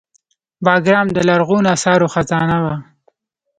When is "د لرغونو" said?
1.15-1.67